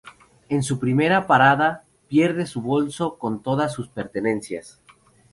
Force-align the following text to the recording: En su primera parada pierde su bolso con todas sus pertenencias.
En 0.49 0.63
su 0.63 0.79
primera 0.79 1.27
parada 1.27 1.83
pierde 2.07 2.47
su 2.47 2.59
bolso 2.59 3.19
con 3.19 3.43
todas 3.43 3.71
sus 3.71 3.87
pertenencias. 3.87 4.81